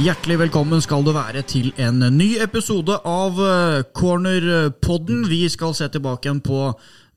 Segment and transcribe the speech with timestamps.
[0.00, 5.26] Hjertelig velkommen skal du være til en ny episode av eh, Cornerpodden.
[5.28, 6.70] Vi skal se tilbake igjen på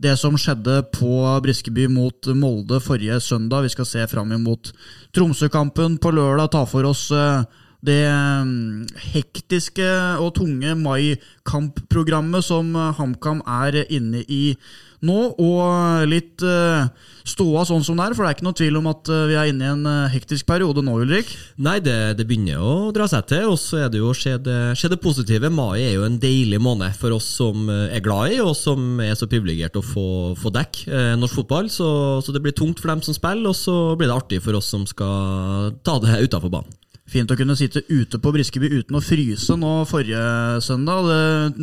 [0.03, 3.63] det som skjedde på Briskeby mot Molde forrige søndag.
[3.63, 4.73] Vi skal se fram imot
[5.15, 6.51] Tromsø-kampen på lørdag.
[6.51, 7.45] Ta for oss eh,
[7.87, 9.87] det mm, hektiske
[10.19, 14.57] og tunge mai-kampprogrammet som eh, HamKam er inne i
[15.03, 16.87] nå, og litt uh,
[17.27, 18.15] ståa sånn som det er.
[18.15, 20.11] For det er ikke noe tvil om at uh, vi er inne i en uh,
[20.11, 21.33] hektisk periode nå, Ulrik.
[21.63, 24.57] Nei, det, det, begynner å dra seg til, og så er det jo skje det,
[24.79, 25.51] det, positive.
[25.53, 29.17] Mai er jo en deilig måned for oss som er glad i, og som er
[29.19, 30.07] så privilegert å få,
[30.39, 30.85] få dekk
[31.19, 31.67] norsk fotball.
[31.73, 31.89] Så,
[32.23, 34.71] så, det blir tungt for dem som spiller, og så blir det artig for oss
[34.71, 36.79] som skal ta det utafor banen.
[37.13, 41.09] Fint å kunne sitte ute på Briskeby uten å fryse nå forrige søndag.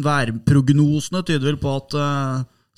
[0.05, 1.97] Værprognosene tyder vel på at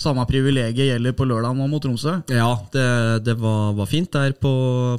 [0.01, 2.17] samme privilegiet gjelder på lørdag nå mot Tromsø?
[2.33, 2.87] Ja, det,
[3.27, 4.53] det var, var, fint der på,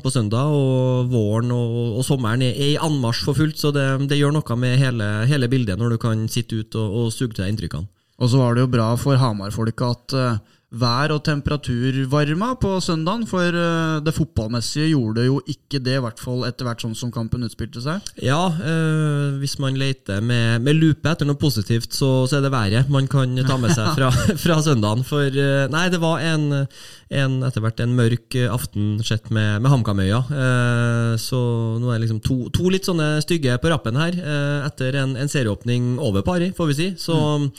[0.03, 0.53] på, søndag.
[0.53, 4.59] Og våren og, og sommeren er, i anmarsj for fullt, så det, det, gjør noe
[4.59, 7.89] med hele, hele, bildet når du kan sitte ut og, og suge til deg inntrykkene.
[8.21, 13.27] Og så var det jo bra for Hamar-folket at uh, vær- og temperaturvarma på søndagen,
[13.29, 17.11] for eh, det fotballmessige gjorde jo ikke det, i hvert fall etter hvert sånn som
[17.13, 18.01] kampen utspilte seg.
[18.25, 22.53] Ja, øh, hvis man leter med, med lupe etter noe positivt, så, så, er det
[22.53, 24.09] været man kan ta med seg fra,
[24.43, 25.05] fra søndagen.
[25.05, 26.65] For øh, nei, det var en,
[27.13, 30.23] en, etter hvert en mørk aften sett med, med HamKam-øya.
[30.33, 31.39] Uh, så
[31.77, 35.17] nå er det liksom to, to, litt sånne stygge på rappen her, uh, etter en,
[35.19, 36.93] en serieåpning over pari, får vi si.
[36.99, 37.49] Så mm.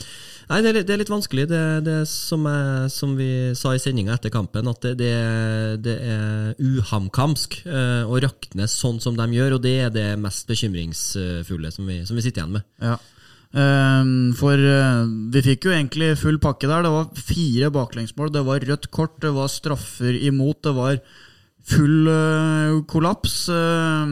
[0.49, 1.47] Nei, det er, det er litt vanskelig.
[1.49, 5.15] Det, det som, er, som, vi sa i sendinga etter kampen, at det,
[5.81, 10.45] det er uhamkamsk eh, å rakne sånn som de gjør, og det er det mest
[10.51, 12.67] bekymringsfulle som vi, som vi sitter igjen med.
[12.83, 12.99] Ja.
[13.55, 16.83] Um, for uh, vi fikk jo egentlig full pakke der.
[16.83, 20.99] Det var fire baklengsmål, det var rødt kort, det var straffer imot, det var
[21.65, 23.45] full uh, kollaps.
[23.47, 24.03] Uh,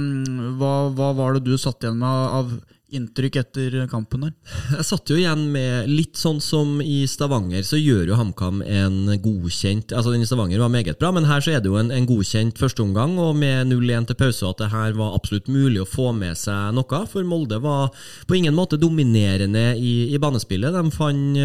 [0.60, 2.56] hva, hva, var det du satt igjen med av
[2.98, 4.34] inntrykk etter kampen der?
[4.78, 8.98] Jeg satt jo igjen med litt sånn som i Stavanger, så gjør jo HamKam en
[9.24, 11.92] godkjent Altså den i Stavanger var meget bra, men her så er det jo en,
[11.94, 15.90] en godkjent førsteomgang, og med 0-1 til pause, at det her var absolutt mulig å
[15.90, 17.02] få med seg noe.
[17.10, 17.94] For Molde var
[18.28, 20.76] på ingen måte dominerende i, i banespillet.
[20.76, 21.40] De fant,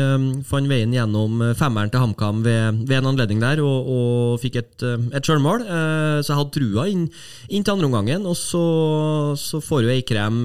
[0.49, 4.87] fant, veien gjennom femmeren til HamKam ved, ved, en anledning der, og, og fikk et,
[5.17, 5.65] et sjølmål.
[5.65, 7.07] Eh, så jeg hadde trua inn,
[7.49, 8.65] inn til andreomgangen, og så,
[9.39, 10.43] så får jo Eikrem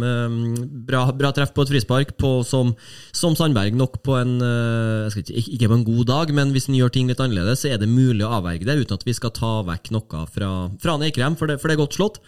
[0.94, 2.72] bra bra, treff på et frispark på, som,
[3.16, 6.78] som, Sandberg nok på en uh, ikke, ikke, på en god dag, men hvis han
[6.78, 9.34] gjør ting litt annerledes, så er det mulig å avverge det uten at vi skal
[9.36, 12.22] ta vekk noe fra, fra Eikrem, for det, for det er godt slått.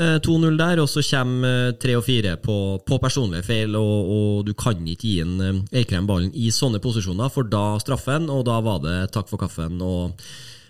[0.00, 4.44] 2-0 eh, der, og så kommer 3 og 4 på, på personlige feil, og, og,
[4.46, 8.60] du kan ikke gi en Eikrem ballen i sånne posisjoner, for da straffen, og da
[8.64, 10.14] var det takk for kaffen og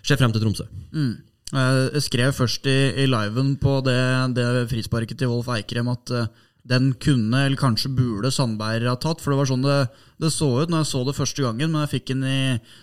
[0.01, 0.65] se frem til Tromsø.
[0.95, 1.13] Mm.
[1.51, 3.99] Jeg skrev først i, i liven på det,
[4.37, 6.13] det frisparket til Wolf Eikrem at
[6.67, 9.21] den kunne, eller kanskje burde, Sandberg ha tatt.
[9.21, 9.79] For det var sånn det,
[10.21, 11.71] det så ut når jeg så det første gangen.
[11.71, 12.39] Men jeg fikk den i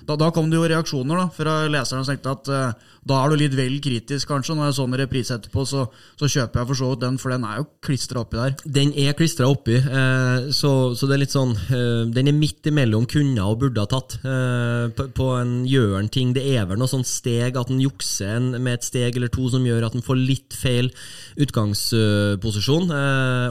[0.06, 3.32] Da, da kom det jo reaksjoner da fra leserne som tenkte at uh, da er
[3.32, 4.56] du litt vel kritisk, kanskje.
[4.58, 5.84] Når jeg så en reprise etterpå, så,
[6.18, 8.56] så, kjøper jeg for så vidt den, for den er jo klistra oppi der.
[8.78, 12.68] Den er klistra oppi, uh, så, så, det er litt sånn uh, Den er midt
[12.68, 14.18] imellom kunne og burde ha tatt.
[14.18, 16.32] På, på, en gjør en ting.
[16.36, 19.46] Det er vel noe sånt steg at en jukser en med et steg eller to
[19.52, 20.90] som gjør at en får litt feil
[21.40, 22.90] utgangsposisjon,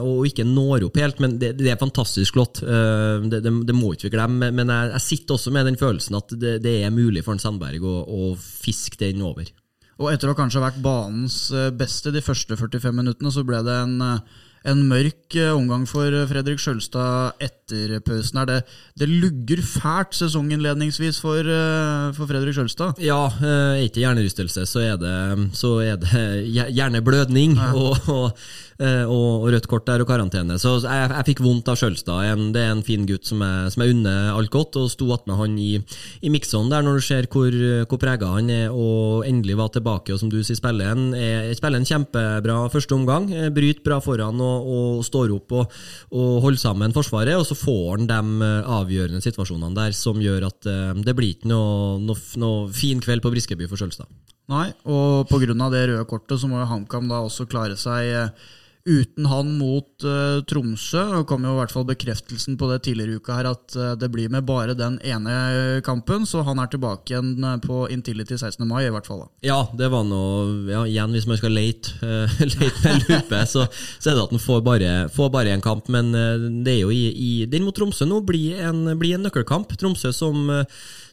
[0.04, 1.22] og ikke når opp helt.
[1.24, 2.60] Men det, det er fantastisk flott.
[2.62, 6.18] Det, det, det må ikke vi glemme, men jeg, jeg, sitter også med den følelsen
[6.18, 9.48] at det, det er mulig for en Sandberg å, å, fiske den over.
[9.98, 13.62] Og etter å ha kanskje vært banens eh, beste de første 45 minuttene, så ble
[13.66, 18.40] det en, eh, en mørk eh, omgang for Fredrik Sjølstad etter pausen.
[18.40, 18.48] her.
[18.48, 18.58] Det,
[18.98, 21.50] det lugger fælt sesonginnledningsvis for,
[22.16, 22.98] for Fredrik Sjølstad.
[23.02, 25.16] Ja, er ikke hjernerystelse, så er det,
[25.58, 27.58] så er det hjerneblødning.
[27.58, 27.74] Ja.
[27.74, 28.32] og, og
[28.78, 30.58] og, og, rødt kort der og karantene.
[30.62, 32.28] Så jeg, jeg fikk vondt av Sjølstad.
[32.54, 35.38] Det er en fin gutt som jeg, som jeg unner alt godt, og sto attmed
[35.38, 35.72] han i,
[36.22, 37.54] i mikssonen der når du ser hvor,
[37.90, 40.14] hvor prega han er og endelig var tilbake.
[40.14, 43.28] Og som du sier, spiller en, er, spiller en kjempebra første omgang.
[43.34, 45.76] Eh, bryter bra foran og, og står opp og,
[46.12, 50.48] og, holder sammen Forsvaret, og så får han de eh, avgjørende situasjonene der som gjør
[50.48, 50.70] at
[51.04, 54.08] det blir ikke noe, noe, noe fin kveld på Briskeby for Sjølstad.
[54.48, 55.54] Nei, og pga.
[55.72, 58.32] det røde kortet så må jo HamKam da også klare seg
[58.88, 61.02] uten han mot uh, Tromsø.
[61.12, 63.92] Det kom jo i hvert fall bekreftelsen på det tidligere i uka her at uh,
[63.98, 68.38] det blir med bare den ene kampen, så han er tilbake igjen uh, på Intility
[68.38, 68.64] 16.
[68.68, 69.26] mai, i hvert fall.
[69.26, 69.30] da.
[69.50, 73.66] Ja, det var noe ja, Igjen, hvis man skal lete, uh, lete med lupe, så,
[73.98, 75.92] så, er det at han får bare, får en kamp.
[75.92, 76.10] Men
[76.64, 79.76] det er jo i, i den mot Tromsø nå blir en, blir en nøkkelkamp.
[79.78, 80.48] Tromsø som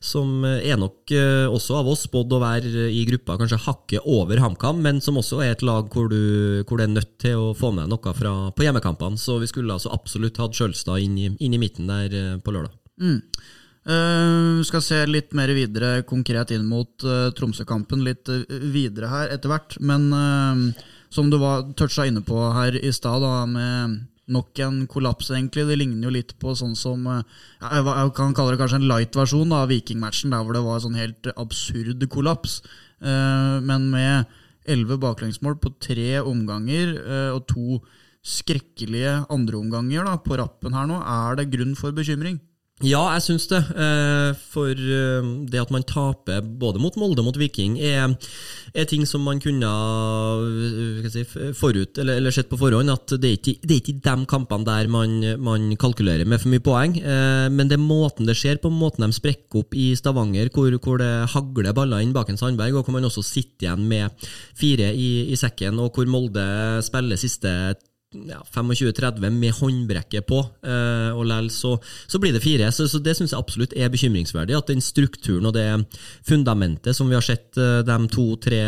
[0.06, 4.42] som er nok eh, også av oss spådd å være i gruppa kanskje hakket over
[4.44, 7.54] HamKam, men som også er et lag hvor du, hvor du er nødt til å
[7.57, 9.19] få få med noe fra, på hjemmekampene.
[9.19, 12.75] Så vi skulle altså absolutt hatt Sjølstad inn, inn i midten der eh, på lørdag.
[13.85, 19.51] Uh, skal se litt mer videre konkret inn mot uh, Tromsø-kampen litt videre her etter
[19.51, 19.77] hvert.
[19.77, 25.29] Men uh, som du var toucha inne på her i stad, med nok en kollaps,
[25.29, 25.67] egentlig.
[25.69, 29.69] Det ligner jo litt på sånn som Jeg kan kalle det kanskje en light-versjon av
[29.69, 32.63] Vikingmatchen, der hvor det var sånn helt absurd kollaps.
[33.06, 34.25] Men med
[34.67, 37.79] elleve baklengsmål på tre omganger uh, og to
[38.25, 42.39] skrekkelige andreomganger på rappen her nå, er det grunn for bekymring?
[42.83, 43.62] Ja, jeg syns det.
[43.72, 48.12] Eh, For eh, det at man taper både mot Molde og mot Viking, er,
[48.75, 51.24] er ting som man kunne eh, si,
[51.56, 52.92] forut, eller, eller sett på forhånd.
[52.92, 57.00] At det er ikke, ikke de kampene der man, man kalkulerer med for mye poeng.
[57.56, 61.00] Men det er måten det skjer på, måten de sprekker opp i Stavanger, hvor, hvor
[61.00, 64.27] det hagler baller inn bak en Sandberg, og hvor man også sitter igjen med
[64.60, 66.44] fire i, i sekken, og hvor Molde
[66.83, 67.56] spiller siste
[68.29, 71.75] ja, 25-30 med håndbrekket på, eh, og likevel så,
[72.07, 72.71] så blir det fire.
[72.71, 74.57] Så, så det syns jeg absolutt er bekymringsverdig.
[74.57, 75.67] At den strukturen og det
[76.27, 78.62] fundamentet som vi har sett eh, de to-tre,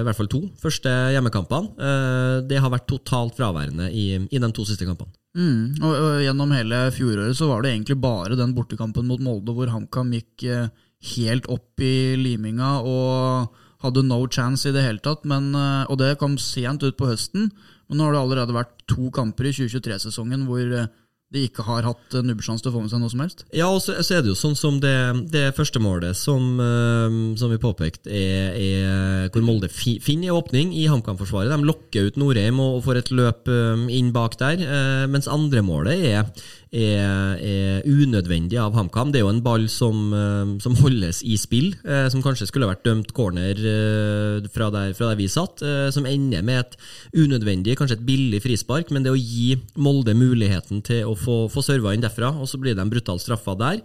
[0.00, 4.52] i hvert fall to første hjemmekampene, eh, det har vært totalt fraværende i, i de
[4.54, 5.12] to siste kampene.
[5.34, 9.54] Mm, og, og Gjennom hele fjoråret så var det egentlig bare den bortekampen mot Molde
[9.56, 10.68] hvor HamKam gikk eh,
[11.16, 15.26] helt opp i liminga og hadde no chance i det hele tatt.
[15.28, 17.50] Men, eh, og det kom sent ut på høsten.
[17.88, 20.92] Men nå har det allerede vært to kamper i 2023-sesongen hvor eh,
[21.34, 23.42] de ikke har hatt nubbesjanse til å få med seg noe som helst.
[23.56, 24.94] Ja, og så, så er det jo sånn som det,
[25.32, 30.38] det første målet som, eh, som vi påpekte, er, er hvor Molde fi, finner en
[30.38, 31.50] åpning i HamKam-forsvaret.
[31.50, 34.62] De lokker ut Norheim og, får et løp eh, inn bak der,
[35.10, 39.12] mens andre målet er, er, er unødvendig av HamKam.
[39.12, 42.68] Det er jo en ball som, eh, som holdes i spill, eh, som kanskje skulle
[42.68, 45.62] vært dømt corner eh, fra der, fra der vi satt,
[45.94, 46.76] som ender med et
[47.14, 51.62] unødvendig, kanskje et billig frispark, men det å gi Molde muligheten til å få, få
[51.64, 53.80] serva inn derfra, og så blir de brutalt straffa der,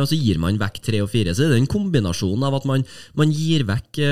[0.00, 1.34] og så gir man vekk tre og fire.
[1.34, 2.84] Så det er en kombinasjon av at man,
[3.18, 4.02] man gir vekk,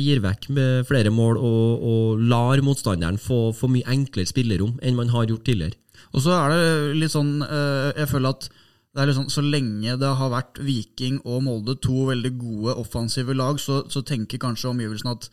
[0.00, 0.48] gir vekk
[0.88, 5.46] flere mål og, og lar motstanderen få, få mye enklere spillerom enn man har gjort
[5.48, 5.78] tidligere.
[6.10, 8.48] Og så er det litt sånn eh, Jeg føler at
[8.90, 13.36] det er sånn, Så lenge det har vært Viking og Molde, to veldig gode offensive
[13.38, 15.28] lag, så, så tenker kanskje omgivelsene at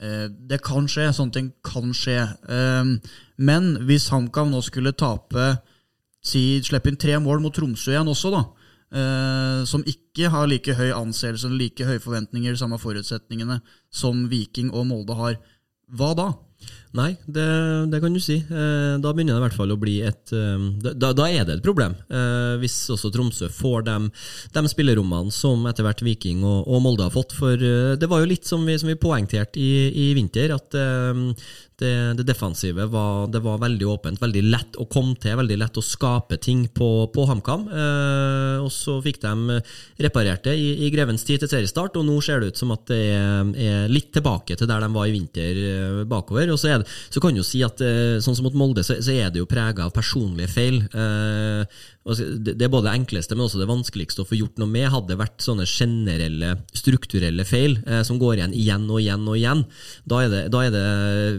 [0.00, 1.10] eh, det kan skje.
[1.12, 2.22] Sånne ting kan skje.
[2.48, 2.94] Eh,
[3.36, 5.50] men hvis HamKam nå skulle tape
[6.24, 8.44] si, Slippe inn tre mål mot Tromsø igjen også, da.
[8.96, 13.60] eh, som ikke har like høy anseelse eller like høye forventninger, samme forutsetningene,
[13.92, 15.36] som Viking og Molde har.
[15.92, 16.30] Hva da?
[16.94, 17.44] Nei, det,
[17.90, 18.36] det kan du si.
[18.38, 21.56] Eh, da begynner det i hvert fall å bli et eh, Da, da er det
[21.56, 23.96] et problem, eh, hvis også Tromsø får de,
[24.54, 27.34] de spillerommene som etter hvert Viking og, og Molde har fått.
[27.34, 30.70] For det var jo litt som vi, som vi poengterte i, i vinter, at
[31.80, 35.80] det, det defensive var, det var veldig åpent, veldig lett å komme til, veldig lett
[35.80, 37.66] å skape ting på, på HamKam.
[38.62, 39.58] Og så fikk de
[40.04, 42.86] reparert det i, i grevens tid til seriestart, og nå ser det ut som at
[42.92, 45.62] det er, litt tilbake til der de var i vinter
[46.10, 46.54] bakover.
[46.54, 48.96] Og så, er det, så kan du si at eh, sånn som mot Molde, så,
[49.02, 50.80] så er det jo prega av personlige feil.
[50.90, 54.90] Eh, det er både det enkleste, men også det vanskeligste å få gjort noe med.
[54.92, 59.38] Hadde det vært sånne generelle, strukturelle feil eh, som går igjen igjen og igjen og
[59.38, 59.64] igjen,
[60.08, 60.84] da er det, da er det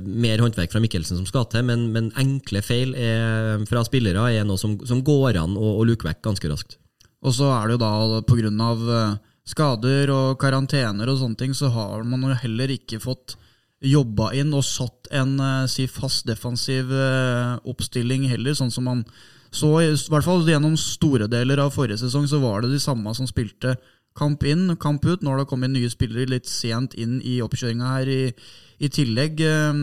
[0.05, 4.47] mer håndverk fra Mikkelsen som skal til, men, men enkle feil er, fra spillere er
[4.47, 6.79] noe som, som går an å, å luke vekk ganske raskt.
[7.25, 8.99] Og så er det jo da pga.
[9.45, 13.37] skader og karantener og sånne ting, så har man jo heller ikke fått
[13.85, 19.05] jobba inn og satt en eh, si fast defensiv eh, oppstilling heller, sånn som man
[19.55, 23.13] så i hvert fall gjennom store deler av forrige sesong, så var det de samme
[23.15, 23.77] som spilte
[24.15, 25.21] kamp inn, kamp ut.
[25.23, 28.21] Nå har det kommet nye spillere litt sent inn i oppkjøringa her i,
[28.79, 29.41] i tillegg.
[29.43, 29.81] eh,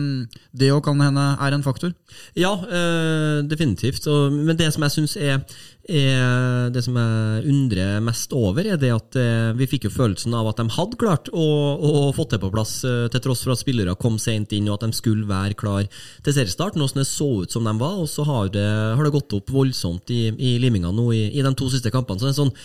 [0.53, 1.93] Det òg kan hende er en faktor.
[2.37, 4.07] Ja, eh, definitivt.
[4.09, 5.45] Og, men det som jeg syns er,
[5.89, 10.33] er Det som jeg undrer mest over, er det at eh, vi fikk jo følelsen
[10.33, 13.51] av at de hadde klart å, å få det på plass, eh, til tross for
[13.51, 15.83] at spillere kom sent inn og at de skulle være klar
[16.23, 16.77] til seriestart.
[16.79, 19.35] Nå som det så ut som de var, og så har det, har det gått
[19.35, 22.17] opp voldsomt i, i liminga nå i, i de to siste kampene.
[22.21, 22.55] Så det er sånn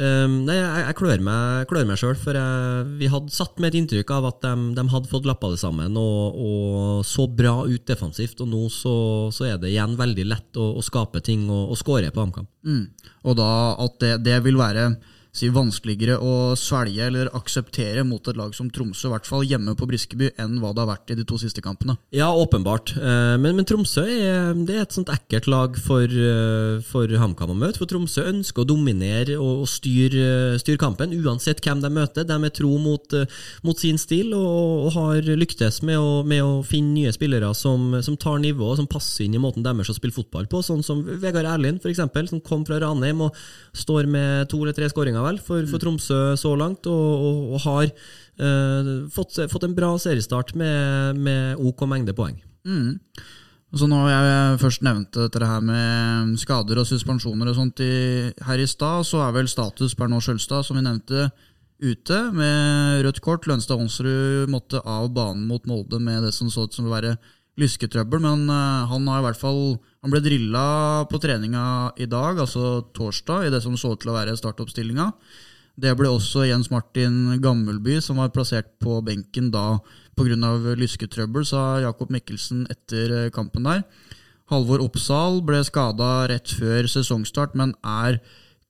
[0.00, 3.68] Um, nei, jeg, jeg klør meg, klør meg sjøl, for jeg, vi hadde satt med
[3.68, 7.66] et inntrykk av at de, de hadde fått lappa det sammen og, og så bra
[7.68, 8.40] ut defensivt.
[8.40, 8.94] Og nå så,
[9.34, 12.48] så er det igjen veldig lett å, å skape ting og, og skåre på HamKam.
[12.64, 12.86] Mm.
[13.28, 13.50] Og da
[13.84, 14.88] at det, det vil være
[15.32, 19.76] si, vanskeligere å svelge eller akseptere mot et lag som Tromsø, i hvert fall hjemme
[19.78, 21.96] på Briskeby, enn hva det har vært i de to siste kampene.
[22.14, 22.94] Ja, åpenbart.
[22.98, 27.58] Eh, men, men Tromsø er, er et sånt ekkelt lag for, eh, for HamKam å
[27.58, 27.78] møte.
[27.80, 32.26] For Tromsø ønsker å dominere og, og styre, styr kampen, uansett hvem de møter.
[32.26, 33.16] De er tro mot,
[33.66, 37.94] mot sin stil og, og har lyktes med å, med å, finne nye spillere som,
[38.04, 40.62] som tar nivå og som passer inn i måten deres å spille fotball på.
[40.66, 43.38] Sånn som Vegard Erlind, f.eks., som kom fra Ranheim og
[43.76, 47.64] står med to eller tre skåringer vel, for, for, Tromsø så langt, og, og, og
[47.66, 52.38] har uh, fått, fått, en bra seriestart med, med OK mengde poeng.
[52.68, 52.98] Mm.
[53.70, 57.92] Så nå jeg først nevnte dette her med skader og suspensjoner og sånt i,
[58.46, 61.28] her i stad, så er vel status per nå Skjølstad, som vi nevnte,
[61.80, 63.46] ute med rødt kort.
[63.48, 67.14] Lønstad Onsrud måtte av banen mot Molde med det som så ut som å være
[67.58, 69.62] lysketrøbbel, men uh, han har i hvert fall
[70.00, 74.16] Han ble drilla på treninga i dag, altså torsdag, i det som så til å
[74.16, 75.10] være startoppstillinga.
[75.80, 79.78] Det ble også Jens Martin Gammelby, som var plassert på benken da
[80.16, 80.76] pga.
[80.76, 83.84] lysketrøbbel, sa Jakob Mikkelsen etter eh, kampen der.
[84.50, 88.20] Halvor Oppsal ble skada rett før sesongstart, men er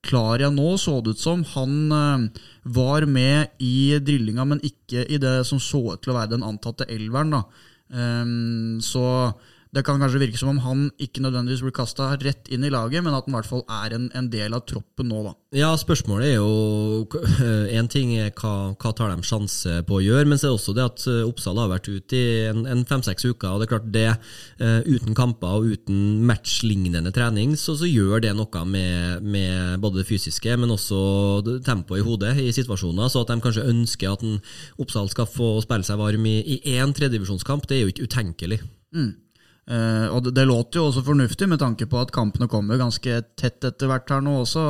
[0.02, 1.42] klar igjen nå, så det ut som.
[1.54, 6.18] Han uh, var med i drillinga, men ikke i det som så ut til å
[6.20, 7.38] være den antatte elveren.
[7.38, 7.44] da.
[7.90, 9.32] Um, så
[9.70, 13.04] det kan kanskje virke som om han ikke nødvendigvis blir kasta rett inn i laget,
[13.06, 15.34] men at han i hvert fall er en, en del av troppen nå, da.
[15.54, 17.06] Ja, spørsmålet er jo
[17.78, 20.58] Én ting er hva, hva tar de sjanse på å gjøre, men så er det
[20.58, 23.48] også det at eh, Oppsal har vært ute i en, en fem-seks uker.
[23.50, 24.04] og det er klart det,
[24.62, 30.02] uh, Uten kamper og uten matchlignende trening, så, så gjør det noe med, med, både
[30.02, 31.00] det fysiske, men også
[31.66, 33.10] tempoet i hodet i situasjoner.
[33.10, 34.38] Så at de kanskje ønsker at en
[34.82, 38.62] Oppsal skal få spille seg varm i, i én tredjedivisjonskamp, det er jo ikke utenkelig.
[38.94, 39.12] Mm.
[39.70, 43.20] Uh, og det, det låter jo også fornuftig, med tanke på at kampene kommer ganske
[43.38, 44.64] tett etter hvert her nå også.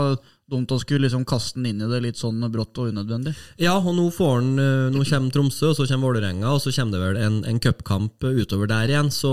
[0.51, 3.37] Dumt å skulle liksom kaste den inn i det litt sånn brått og unødvendig.
[3.63, 6.73] Ja, og nå får den, eh, nå kommer Tromsø, og så kommer Vålerenga, og så
[6.75, 9.13] kommer det vel en, en cupkamp utover der igjen.
[9.15, 9.31] Så,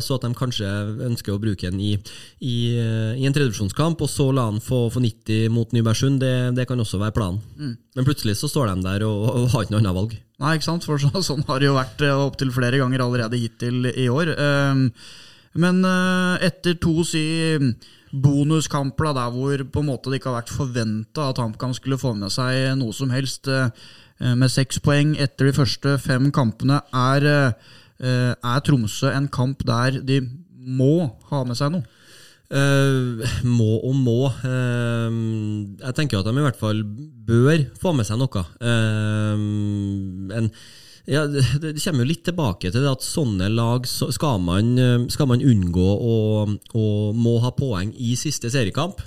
[0.00, 0.70] så, at de kanskje
[1.04, 1.92] ønsker å bruke den i,
[2.40, 6.64] i, i en tredjevisjonskamp, og så la han få, få 90 mot Nybergsund, det, det,
[6.70, 7.44] kan også være planen.
[7.58, 7.76] Mm.
[7.98, 10.16] Men plutselig så står de der og, og har ikke noe annet valg.
[10.38, 10.86] Nei, ikke sant?
[10.86, 14.30] For så, sånn har det jo vært eh, opptil flere ganger allerede hittil i år.
[14.38, 14.84] Ehm,
[15.58, 17.24] men eh, etter to si
[18.08, 22.14] bonuskamper der hvor på en måte det ikke har vært forventa at HamKam skulle få
[22.16, 23.68] med seg noe som helst, eh,
[24.38, 27.52] med seks poeng etter de første fem kampene, er,
[28.02, 30.16] er Tromsø en kamp der de
[30.58, 31.86] må ha med seg noe?
[32.48, 34.18] Uh, må og må.
[34.40, 35.12] Uh,
[35.82, 36.80] jeg tenker at de i hvert fall
[37.28, 38.44] bør få med seg noe.
[38.62, 40.52] Uh, en
[41.08, 44.74] ja, det, kommer jo litt tilbake til det at sånne lag skal man,
[45.08, 46.16] skal man unngå å,
[47.16, 49.00] må ha poeng i siste seriekamp.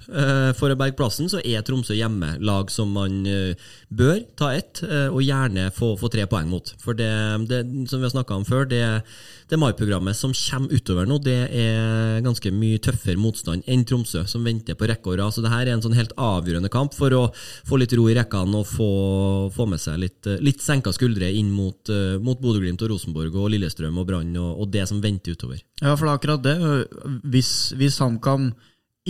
[0.58, 3.22] For å berge plassen så er Tromsø hjemme lag som man
[3.94, 4.82] bør ta ett,
[5.14, 6.74] og gjerne få, få tre poeng mot.
[6.82, 7.12] For det,
[7.54, 8.82] det som vi har snakka om før, det
[9.52, 14.46] det Mai-programmet som kommer utover nå, det er ganske mye tøffere motstand enn Tromsø, som
[14.48, 15.36] venter på rekke og rad.
[15.36, 17.26] Så det her er en sånn helt avgjørende kamp for å
[17.68, 18.90] få litt ro i rekkene og få,
[19.52, 21.92] få med seg litt, litt senka skuldre inn mot,
[22.24, 25.60] mot Bodø-Glimt og Rosenborg og Lillestrøm og Brann og, og, det som venter utover.
[25.82, 26.58] Ja, for det er akkurat det.
[27.36, 28.54] Hvis, hvis HamKam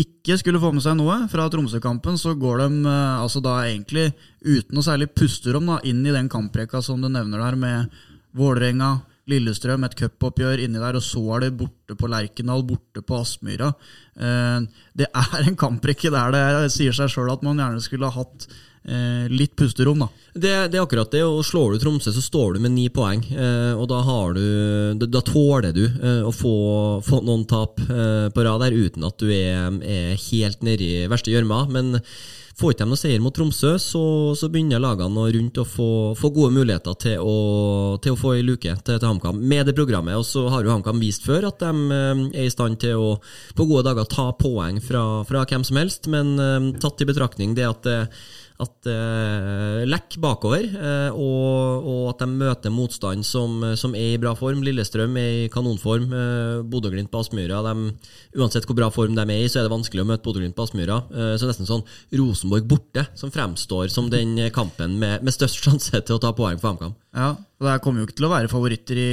[0.01, 4.09] ikke skulle få med seg noe fra Tromsø-kampen, så går de eh, altså da egentlig
[4.39, 8.03] uten noe særlig pusterom da, inn i den kamprekka som du nevner der, med
[8.37, 13.19] Vålerenga, Lillestrøm, et cupoppgjør inni der, og så er det borte på Lerkendal, borte på
[13.21, 13.69] Aspmyra.
[14.17, 14.57] Eh,
[14.97, 18.47] det er en kamprekke der det sier seg sjøl at man gjerne skulle ha hatt
[18.49, 20.09] eh, litt pusterom, da.
[20.33, 23.21] Det, det, er akkurat det, og slår du Tromsø, så står du med ni poeng.
[23.29, 25.85] Eh, og da, har du, da tåler du
[26.25, 26.57] å få,
[27.05, 31.67] få noen tap på rad der uten at du er, er helt nedi verste gjørma.
[31.69, 31.99] Men
[32.61, 34.01] Får ikke de noe seier mot Tromsø, så,
[34.37, 35.87] så begynner lagene rundt å få,
[36.17, 37.37] få gode muligheter til å,
[38.03, 40.19] til å få ei luke til, til HamKam med det programmet.
[40.19, 43.15] Og så har jo HamKam vist før at de eh, er i stand til å
[43.57, 47.57] på gode dager ta poeng fra, fra hvem som helst, men eh, tatt i betraktning
[47.57, 47.97] det at det
[48.61, 54.19] at uh, lekker bakover, uh, og, og, at de møter motstand som, som, er i
[54.21, 54.61] bra form.
[54.65, 56.07] Lillestrøm er i kanonform.
[56.13, 60.05] Uh, Bodø-Glimt på Aspmyra Uansett hvor bra form de er i, så er det vanskelig
[60.05, 61.01] å møte Bodø-Glimt på Aspmyra.
[61.11, 66.03] Uh, så nesten sånn Rosenborg borte, som fremstår som den kampen med, med størst sjanse
[66.05, 66.97] til å ta poeng for HamKam.
[67.17, 69.11] Ja, og det kommer jo ikke til å være favoritter i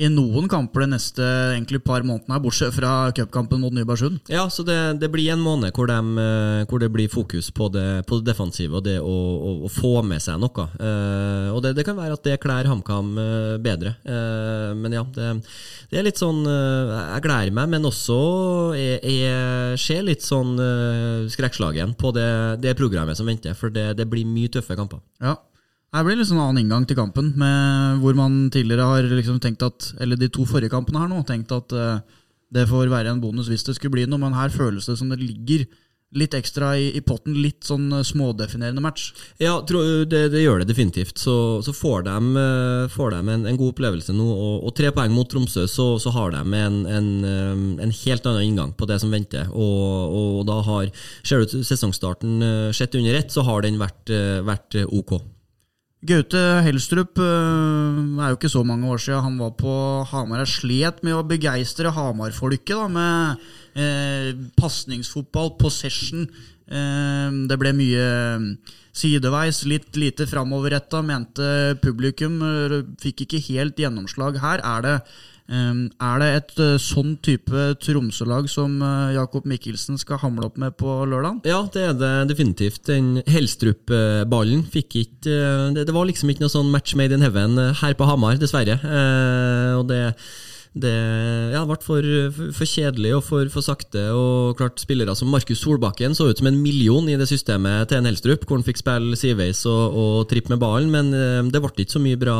[0.00, 4.22] i noen kamper de neste egentlig par månedene, bortsett fra cupkampen mot Nybergsund.
[4.32, 7.68] Ja, så det, det, blir en måned hvor, de, eh, hvor, det blir fokus på
[7.74, 10.66] det, på det defensive og det å, å, å, få med seg noe.
[10.80, 13.94] Uh, og det, det, kan være at det kler HamKam eh, bedre.
[14.06, 15.34] Uh, men ja, det,
[15.90, 18.18] det, er litt sånn uh, Jeg gleder meg, men også
[18.78, 20.56] jeg, jeg ser litt sånn
[21.30, 22.30] skrekkslagen på det,
[22.62, 25.02] det, programmet som venter, for det, blir mye tøffe kamper.
[25.22, 25.36] Ja,
[25.98, 27.32] det blir liksom en annen inngang til kampen,
[27.98, 31.50] hvor man tidligere har liksom tenkt at Eller de to forrige kampene her nå, tenkt
[31.50, 31.98] at uh,
[32.54, 35.10] det får være en bonus hvis det skulle bli noe, men her føles det som
[35.10, 35.66] det ligger
[36.18, 37.36] litt ekstra i, i potten.
[37.42, 39.08] Litt sånn uh, smådefinerende match.
[39.42, 41.18] Ja, det, det, gjør det definitivt.
[41.22, 41.34] Så,
[41.66, 44.28] så får de, uh, får de en, en, god opplevelse nå.
[44.30, 47.10] Og, og, tre poeng mot Tromsø, så, så har de en, en,
[47.82, 49.50] en, helt annen inngang på det som venter.
[49.50, 50.94] Og, og da har,
[51.26, 54.10] ser du sesongstarten sett under ett, så har den vært,
[54.46, 55.18] vært ok.
[56.00, 59.72] Gaute Helstrup uh, er jo ikke så mange år siden han var på
[60.08, 60.46] Hamar.
[60.46, 63.42] Jeg slet med å begeistre Hamar-folket med
[63.76, 66.24] eh, pasningsfotball, possession.
[66.64, 68.06] Eh, det ble mye
[68.96, 72.40] sideveis, litt lite framoverretta, mente publikum.
[73.04, 74.64] Fikk ikke helt gjennomslag her.
[74.64, 74.96] Er det
[75.50, 80.76] er det et eh, sånn type Tromsø-lag som eh, Jakob Mikkelsen skal hamle opp med
[80.78, 81.40] på lørdag?
[81.48, 82.84] Ja, det er det definitivt.
[82.86, 85.40] Den Helstrup-ballen fikk ikke
[85.74, 88.78] det, det, var liksom ikke noe sånn match made in heaven her på Hamar, dessverre.
[88.78, 90.04] Eh, og det
[90.70, 90.90] det
[91.50, 92.06] ja, ble for,
[92.54, 94.04] for, kjedelig og for, for, sakte.
[94.14, 97.98] og klart Spillere som Markus Solbakken så ut som en million i det systemet til
[97.98, 100.92] en Helstrup, hvor han fikk spille sideveis og, og trippe med ballen.
[100.94, 102.36] Men eh, det ble ikke så mye bra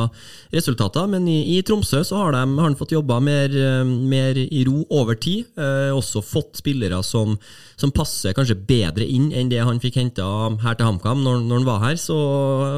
[0.55, 1.11] resultater.
[1.11, 4.63] Men i, i Tromsø så har, de, har han fått jobba mer, eh, mer, i
[4.69, 5.51] ro over tid.
[5.59, 7.35] Eh, også fått spillere som,
[7.75, 10.31] som, passer kanskje bedre inn enn det han fikk henta
[10.63, 11.99] her til HamKam når, når, han var her.
[11.99, 12.21] Så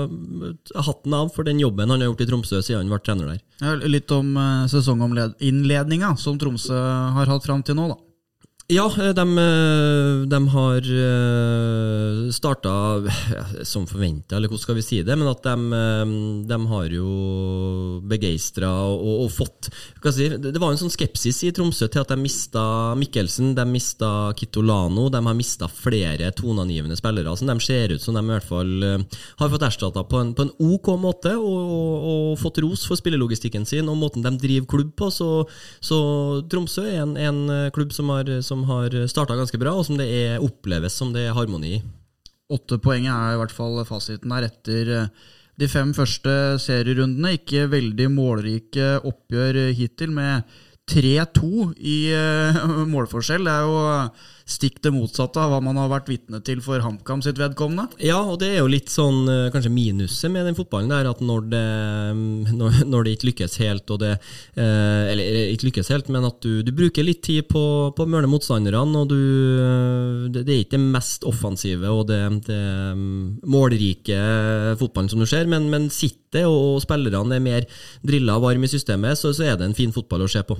[0.00, 3.34] eh, hatten av for den jobben han har gjort i Tromsø siden han ble trener
[3.34, 3.44] der.
[3.62, 6.74] Litt om uh, sesonginnledninga som Tromsø
[7.14, 8.11] har hatt fram til nå, da.
[8.72, 12.72] Ja, de, eh, de har eh, starta
[13.68, 15.16] som forventa, eller hvordan skal vi si det?
[15.18, 16.12] Men at de, eh,
[16.48, 17.08] de har jo
[18.08, 19.68] begeistra og, og, fått
[20.14, 22.62] si, Det var en sånn skepsis i Tromsø til at de mista
[22.96, 27.28] Mikkelsen, de mista Kitolano, de har mista flere toneangivende spillere.
[27.28, 28.72] altså de ser ut som de i hvert fall
[29.36, 33.90] har fått erstatta på, på, en ok måte og, og, fått ros for spillelogistikken sin
[33.92, 35.12] og måten de driver klubb på.
[35.12, 35.30] Så,
[35.84, 36.00] så
[36.48, 40.08] Tromsø er en, en klubb som har som har starta ganske bra, og som det
[40.08, 41.82] er, oppleves som det er harmoni i.
[42.52, 47.36] Åtte poeng er i hvert fall fasiten her etter eh, de fem første serierundene.
[47.38, 50.42] Ikke veldig målrike oppgjør hittil, med
[50.90, 53.46] 3-2 i uh, målforskjell.
[53.46, 53.82] Det er jo
[54.48, 57.86] stikk det motsatte av hva man har vært vitne til for HamKam sitt vedkommende.
[58.02, 61.22] Ja, og det er jo litt sånn eh, kanskje minuset med den fotballen der, at
[61.24, 61.64] når det,
[62.18, 66.40] mm, når, når det ikke lykkes helt, det eh, Eller ikke lykkes helt, men at
[66.44, 67.64] du, du bruker litt tid på,
[67.96, 69.20] på mørne motstanderne, og du
[70.32, 72.62] det, det, er ikke det mest offensive og det, det
[72.96, 74.18] mm, målrike
[74.80, 77.68] fotballen som du ser, men, men sitter og, og spillerne er mer
[78.02, 80.56] drilla og varme i systemet, så, så er det en fin fotball å se på.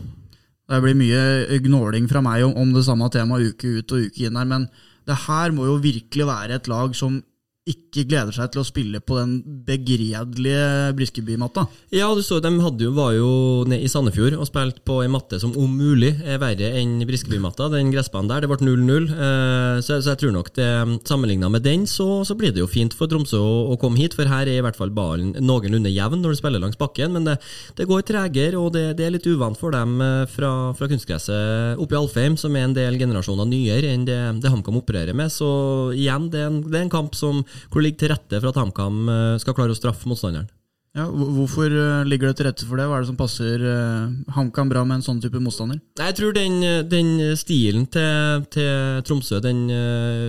[0.73, 4.25] Det blir mye gnåling fra meg om, om det samme temaet uke ut og uke
[4.25, 4.65] inn her, men
[5.09, 7.19] det her må jo virkelig være et lag som
[7.63, 11.63] ikke gleder seg til å spille på den begredelige Briskeby-matta.
[11.95, 13.29] Ja, du så de jo, var jo
[13.71, 17.69] nede i Sandefjord og spilte på en matte som om mulig er verre enn Briskeby-matta.
[17.71, 18.43] Den gressbanen der.
[18.43, 19.07] Det ble 0-0.
[19.15, 20.71] Eh, så, så, jeg tror nok det
[21.07, 24.19] sammenligna med den, så, så, blir det jo fint for Tromsø å, å, komme hit.
[24.19, 27.15] For her er i hvert fall ballen noenlunde jevn når du spiller langs bakken.
[27.15, 27.39] Men det,
[27.79, 31.79] det går tregere, og det, det, er litt uvant for dem eh, fra, fra kunstgresset
[31.79, 35.31] oppe i Alfheim, som er en del generasjoner nyere enn det, det HamKam opererer med.
[35.31, 35.47] Så
[35.95, 38.59] igjen, det er en, er en kamp som hvor det ligger til rette for at
[38.61, 40.51] HamKam eh, skal klare å straffe motstanderen.
[40.93, 42.85] Ja, hvorfor eh, ligger det til rette for det?
[42.89, 45.79] Hva er det som passer uh, HamKam bra med en sånn type motstander?
[45.97, 46.59] Jeg tror den,
[46.91, 49.65] den stilen til, til, Tromsø den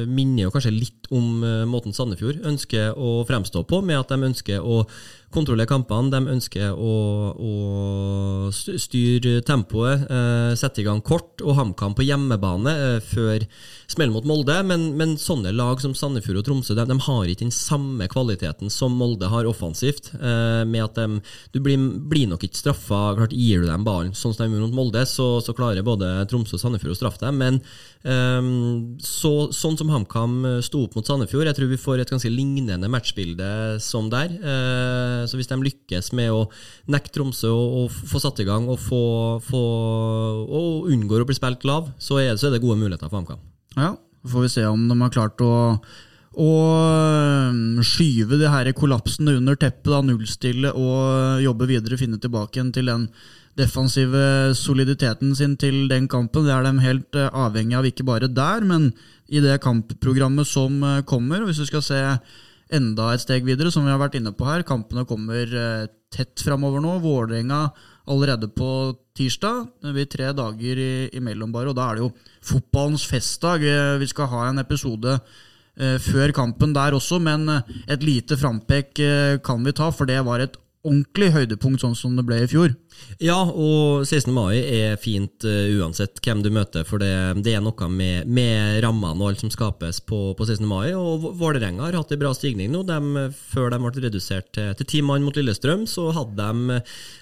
[0.08, 4.64] minner jo kanskje litt om måten Sandefjord ønsker å fremstå på, med at de ønsker
[4.64, 4.86] å
[5.34, 6.12] kontrollere kampene.
[6.14, 6.94] De ønsker å,
[7.34, 7.54] å
[8.54, 13.46] styre tempoet, eh, sette i gang kort og HamKam på hjemmebane eh, før
[13.92, 14.60] smellen mot Molde.
[14.68, 18.72] Men, men, sånne lag som Sandefjord og Tromsø de, de, har ikke den samme kvaliteten
[18.74, 20.12] som Molde har offensivt.
[20.16, 21.22] Eh, med at de,
[21.54, 23.02] Du blir, blir, nok ikke straffa.
[23.18, 26.12] Klart Gir du dem ballen sånn som de gjorde mot Molde, så, så, klarer både
[26.30, 27.42] Tromsø og Sandefjord å straffe dem.
[27.42, 27.64] Men
[28.04, 32.28] Um, så, sånn som HamKam sto opp mot Sandefjord, jeg tror vi får et ganske
[32.28, 34.34] lignende matchbilde som der.
[35.30, 36.46] Så hvis de lykkes med å
[36.92, 39.04] nekte Tromsø å, få satt i gang og, få,
[39.44, 39.62] få,
[40.44, 43.44] og unngår å bli spilt lav, så er, så er, det gode muligheter for HamKam.
[43.78, 45.54] Ja, så får vi se om de har klart å
[46.34, 52.72] Og skyve det her kollapsen under teppet, da, nullstille og jobbe videre, finne tilbake igjen
[52.74, 53.08] til den
[53.60, 56.48] defensive soliditeten sin til den kampen.
[56.48, 58.90] Det er de helt avhengig av, ikke bare der, men
[59.30, 61.44] i det kampprogrammet som kommer.
[61.44, 62.02] Og hvis du skal se
[62.74, 65.48] enda et steg videre, som vi har vært inne på her, kampene kommer
[66.14, 66.98] tett framover nå.
[67.04, 67.68] Vålerenga
[68.10, 69.68] allerede på tirsdag.
[69.82, 70.82] Det blir tre dager
[71.16, 72.12] imellom bare, og da er det jo
[72.54, 73.66] fotballens festdag.
[74.02, 75.18] Vi skal ha en episode
[75.78, 80.10] eh, før kampen der også, men eh, et lite frampek eh, kan vi ta, for
[80.10, 82.74] det var et ordentlig høydepunkt, sånn som det ble i fjor.
[83.22, 84.32] Ja, og 16.
[84.34, 87.12] mai er fint uh, uansett hvem du møter, for det,
[87.46, 90.66] det er noe med, med, rammene og alt som skapes på, på 16.
[90.68, 90.92] mai.
[90.98, 92.84] Og Vålerenga har hatt en bra stigning nå.
[92.88, 96.80] De, før de ble redusert til, til ti mann mot Lillestrøm, så hadde de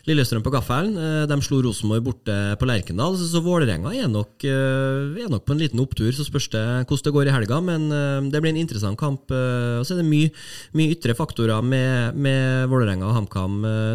[0.10, 0.95] Lillestrøm på gaffelen.
[0.97, 5.56] Uh, de slo Rosenborg borte på Lerkendal, så, så Vålerenga er, nok, er nok på
[5.56, 6.12] en liten opptur.
[6.15, 7.88] Så spørs det hvordan det går i helga, men
[8.32, 9.32] det blir en interessant kamp.
[9.32, 10.30] og så er det mye,
[10.78, 13.51] mye ytre faktorer med, med Vålerenga og HamKam.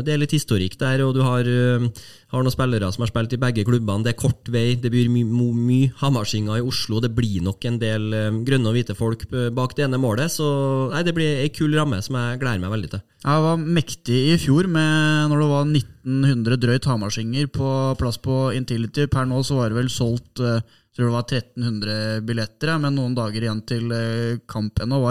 [0.07, 1.89] Det er litt historikk der, og du har Eh,
[2.35, 4.03] har noen spillere som har spilt i begge klubbene.
[4.05, 6.99] Det er kort vei, det blir mye my, Hamarsinga i Oslo.
[7.01, 9.23] Det blir nok en del um, grønne og hvite folk
[9.55, 10.35] bak det ene målet.
[10.35, 10.47] Så
[10.91, 13.05] nei, det blir ei kul ramme som jeg gleder meg veldig til.
[13.27, 18.49] Jeg var mektig i fjor med når det var 1900 drøyt hamarsinger på plass på
[18.59, 19.07] Intility.
[19.11, 23.13] Per nå så var det vel solgt jeg tror det var 1300 billetter, men noen
[23.13, 23.91] dager igjen til
[24.49, 25.03] kamp ennå.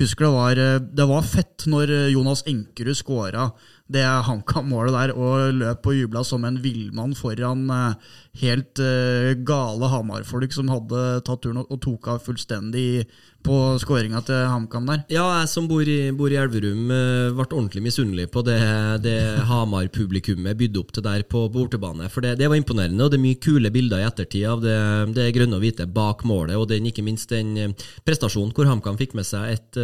[0.00, 3.50] Husker det var, det var fett når Jonas Enkerud skåra
[3.88, 8.10] det HamKam-målet der og løp og jubla som en villmann foran eh,
[8.42, 13.08] helt uh, gale Hamar-folk som hadde tatt turen og, tok av fullstendig
[13.46, 15.00] på skåringa til HamKam der.
[15.14, 18.58] Ja, jeg som bor i, bor i Elverum, uh, ble ordentlig misunnelig på det,
[19.02, 19.16] det
[19.48, 22.10] Hamar-publikummet bydde opp til der på bortebane.
[22.12, 24.76] For det, det, var imponerende, og det er mye kule bilder i ettertid av det,
[25.16, 27.74] det grønne og hvite bak målet, og den, ikke minst den
[28.06, 29.80] prestasjonen hvor HamKam fikk med seg et,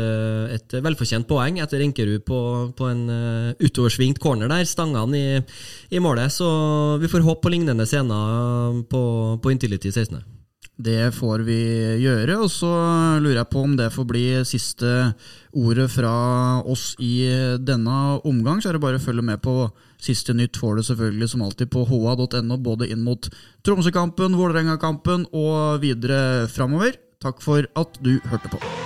[0.54, 2.40] et velfortjent poeng etter Enkerud på,
[2.76, 3.04] på en
[3.62, 5.40] utover svingt corner der, stangene i,
[5.94, 6.32] i, målet.
[6.34, 6.46] Så
[7.02, 9.02] vi får håpe på lignende scener på,
[9.42, 10.22] på Intility 16.
[10.74, 11.60] Det får vi
[12.02, 12.68] gjøre, og så
[13.22, 14.90] lurer jeg på om det får bli siste
[15.54, 16.14] ordet fra
[16.66, 17.28] oss i
[17.62, 18.58] denne omgang.
[18.58, 19.68] Så er det bare å følge med på
[20.02, 23.30] siste nytt får du selvfølgelig som alltid på ha.no, både inn mot
[23.64, 26.98] Tromsø-kampen, Vålerenga-kampen og videre framover.
[27.22, 28.83] Takk for at du hørte på.